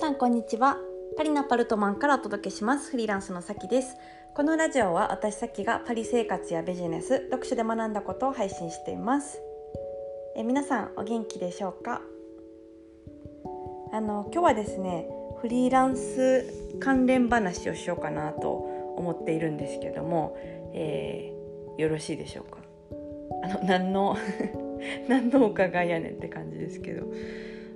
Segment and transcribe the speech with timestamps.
[0.00, 0.78] さんこんにちは。
[1.18, 2.90] パリのアパルトマンからお届けします。
[2.90, 3.98] フリーランスのさきです。
[4.34, 9.38] このラジオは私さきがパリ生活やビジネス読書で学んだことを配信しています。
[10.36, 12.00] え皆さんお元気でしょうか？
[13.92, 15.06] あの今日はですね
[15.42, 16.46] フリーランス
[16.80, 20.34] 関連話をしようかなと思っているんですけども、
[20.72, 22.56] えー、よろしいでしょうか？
[23.44, 24.16] あの何の
[25.08, 27.04] 何のお伺いやねんって感じですけど。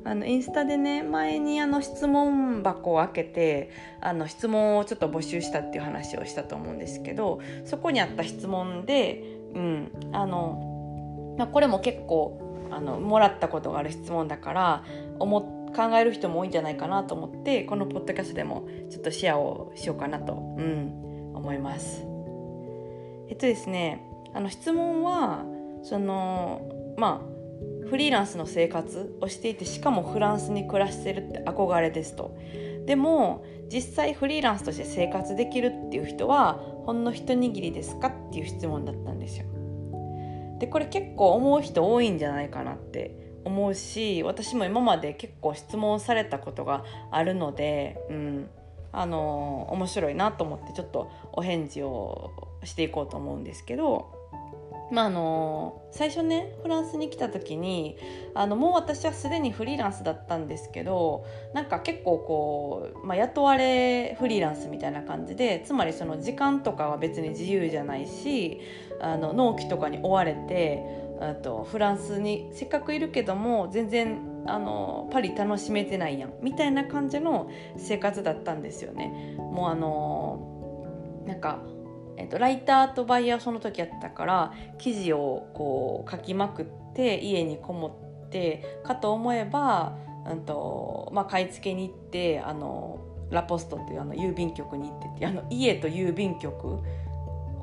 [0.05, 9.23] あのインスタでね前にあの質問箱を開けてあの質問をちょっと募集したっていう話をしたと思うんですけどそこにあった質問で、
[9.55, 14.85] うんあのまあ、これも結構あのもらったことがある質問だから
[15.19, 22.05] 思考える人も多いんじゃないかなと思ってこのポッドキャストでもちょっとシェアをしようかなと、うん、思います。
[23.29, 25.45] えっとですねあの質問は
[25.83, 27.34] そのまあ
[27.88, 32.36] フリーランスの生活をしていてしかもフランスに暮らしてるって憧れですと。
[32.86, 39.47] でも実際フリーランスとして生活できるっていう人はほんの一握りですかっていう質問だったんですよ。
[40.59, 48.50] でこれ結構思う人多いんじゃないかなって思うし私も今まで結構質問されたことがあるのでうん。
[48.97, 52.31] あの面白いなと思ってちょっとお返事を
[52.62, 54.23] していこうと思うんですけど
[54.91, 57.97] まあ、あの最初ねフランスに来た時に
[58.35, 68.61] あのもう私はすでにフリーランスだったんですけどなんか結構こう、まあ、雇われフリーランスみたいな感じでつまりその時間とかは別に自由じゃないし
[69.01, 70.83] あの納期とかに追われて
[71.21, 79.37] あとフランスにせっかくいるけども全然あのパリ楽しめてないやんみたいな感じの生活だったんですよね。
[79.39, 81.62] もうあのなんか
[82.17, 89.97] えっと、ライターとバイヤーその時やったから記事をこう書きまくって家にこもってかと思えば、
[90.29, 96.78] うんとまあ、買い付けに行ってあのラポストっていうあの郵便局に行っててあの家と郵便局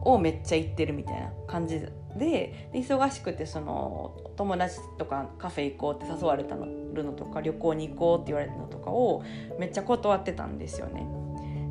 [0.03, 1.79] をめっちゃ行ってるみたいな感じ
[2.17, 9.23] で忙しくてその友達とかカフェ行こうって誘われたのるのとか旅行に行こうって言われたのとかを
[9.59, 11.07] めっちゃ断ってたんですよね。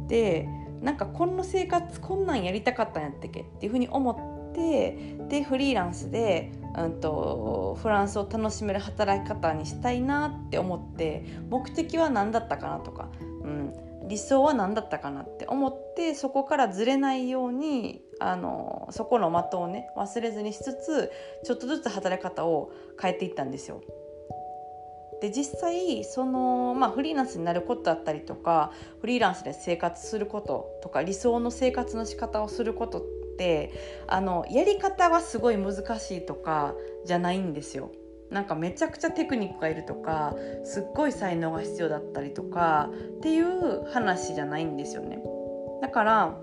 [0.06, 0.48] で
[0.82, 13.72] なんかこの生活こんなんやりたかったんやったっけっていうふうに思ってでフリーランスで、うんと、フランスを楽しめる働き方にしたいなって思って目的は何だったかなとか、うん、
[14.08, 21.12] 理想は何だったかなって思ってそこからずれないようにあのそこの的をね忘れずにしつつ
[21.44, 23.82] ちょっとずつ働き方を変えていったんですよ。
[25.20, 33.02] で実際その、まあ、フリーランスになることだったりとかフリーランスで生活することとか理想の生活の仕方をすることっ
[33.36, 33.72] て
[34.06, 37.90] あのやり方はすごい難しいとかじゃないんですよ。
[38.30, 42.88] なんかめちゃくちゃテクニックがいるとかすっごい才能が必要だったりとか
[43.18, 45.20] っていう話じゃないんですよね。
[45.82, 46.38] だから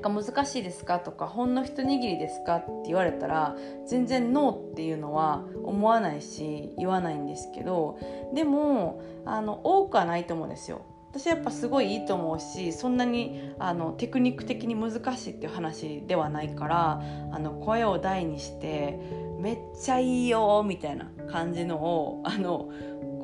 [0.00, 3.54] なんか難しいですかとかほんの一握りですかって言われたら
[3.86, 7.98] 全然ノーっていうのは思わないし言わないんですけど
[8.34, 10.86] でもあの多くはないと思うんですよ。
[11.10, 18.96] 私やっぱすごいいいと思うしそんなにあのテクニック的に難しいっていう話ではないからあの声を大にして
[19.40, 22.70] めっちゃいいよみたいな感じのをあの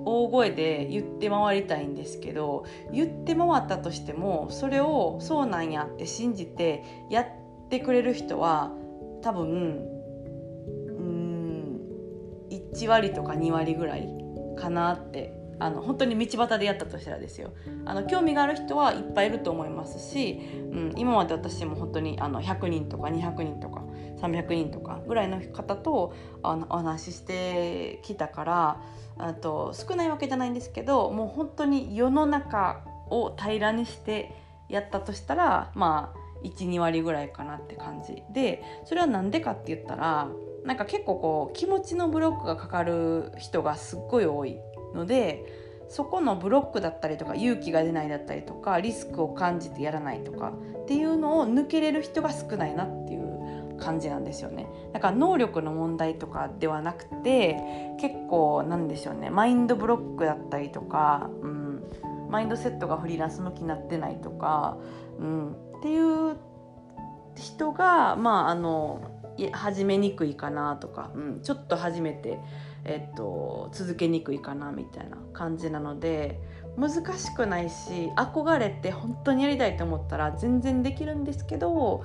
[0.06, 7.27] 大声で言って回りたいんですけど言って回ったとしてもそれをそうなんやって信じてやっ
[7.69, 8.72] てくれる人は
[9.22, 9.56] 多分う
[11.03, 11.81] ん
[12.50, 14.09] 1割とか2割ぐらい
[14.56, 17.53] かなってあの本当に道端でやったとしたらですよ。
[17.87, 20.38] あの興味がある人はいっぱいいると思いますし、
[20.71, 23.83] うん、今まで私も本当にあの100人とか200人とか
[24.21, 28.81] 300人とかぐらいの方とあのお話ししてきたから
[29.19, 34.34] あと少ないわけじゃないんですけどもう本当に世の中を平らにして
[34.69, 40.28] やったとしたらまあ12割ぐらいかなって感じでそれは何でかって言ったら
[40.65, 44.59] なんか結構こう気持ちのブロックがかかる人がすっごい多い
[44.94, 45.44] ので
[45.88, 50.52] そこのブロックだったりとか勇気が出ないだったりとかリスクを感じてやらないとか
[50.82, 53.25] っていうのを抜けれる人が少ないなっていう
[53.78, 54.67] 感じなんですよね。
[54.93, 57.56] だから能力の問題とかではなくて
[58.00, 59.31] 結構なんでしょうね。
[59.31, 61.82] マインドブロックだったりとか、うん、
[62.31, 64.76] マインドセットがフリーランス向きになってないとか、
[65.19, 66.37] うん、っていう
[67.37, 69.00] 人がまああの
[69.52, 72.38] 始めにくいかなとか、うん、ちょっと初めて、
[72.84, 76.40] えっと、続けにくいかなみたいな感じなので
[76.76, 82.05] 難しくないし憧れて本当にやりたいと思ったら全然できるんですけど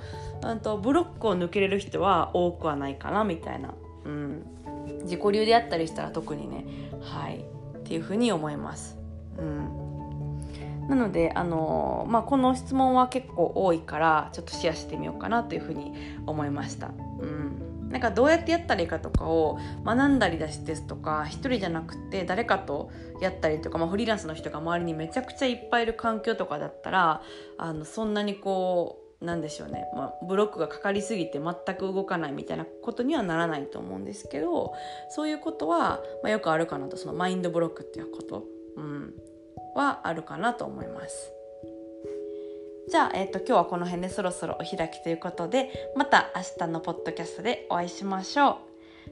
[0.62, 3.74] とブロックを抜けれる人は多くはないかなみたいな、
[4.04, 4.46] うん、
[5.02, 6.64] 自己流であったりしたら特にね
[7.02, 7.44] はい。
[7.82, 8.96] っていうふうに思います。
[9.38, 10.88] うん。
[10.88, 15.92] なので、あのまあ、この質問は結構多いからちょっとシェアしてみようかなというふうに
[16.26, 16.88] 思いました。
[17.20, 17.41] うん。
[17.92, 22.90] なんかどうやってやったらいいかとかを学んだりだしですとか一人じゃなくて誰かと
[23.20, 27.22] やったりとか、まあ、フリーランスの人が周りにめちゃくちゃいっぱいいる環境とかだったら
[27.58, 34.72] あのそんなにこうなんでしょうね、まあ、ブロックがかかりすぎて全く動かないみたいなことにはならないと思うんですけど
[35.10, 36.96] そういうことは、まあ、よくあるかなと。
[36.96, 38.44] そのマインドブロックっていうこと、
[38.76, 39.14] うん、
[39.74, 41.32] はあるかなと思います。
[42.88, 48.56] じゃあ、えーと、今日はこの辺でそろそろお開きということでまた明日のポッドキャストでお会いしましょう。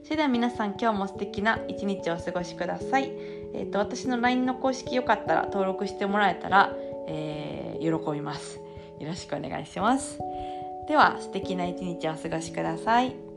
[0.03, 3.11] それでは皆さん今日も素敵な一日をお過ごしください。
[3.53, 6.75] えーと、私の LINE の公式よかったら登録してもらえたら、
[7.07, 8.59] えー、喜びます。
[8.99, 10.19] よろしくお願いします。
[10.87, 13.30] では素敵な一日をお過ごしください。